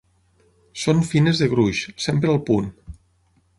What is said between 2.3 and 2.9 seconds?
al punt.